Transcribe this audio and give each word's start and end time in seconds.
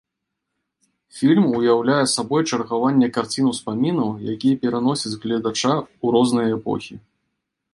Фільм 1.17 1.43
уяўляе 1.57 1.97
сабой 2.13 2.41
чаргаванне 2.57 3.07
карцін-успамінаў, 3.17 4.09
якія 4.33 4.55
пераносяць 4.65 5.15
гледача 5.27 5.73
ў 6.03 6.05
розныя 6.17 6.49
эпохі. 6.57 6.93